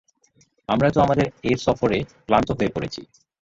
আমরা 0.69 0.87
তো 0.91 0.99
আমাদের 1.01 1.27
এ 1.43 1.53
সফরে 1.65 1.97
ক্লান্ত 2.25 2.49
হয়ে 2.57 2.73
পড়েছি। 2.75 3.01